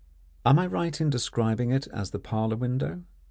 Am 0.47 0.57
I 0.57 0.65
right 0.65 0.99
in 0.99 1.11
describing 1.11 1.69
it 1.71 1.85
as 1.93 2.09
the 2.09 2.17
parlour 2.17 2.55
window? 2.57 3.03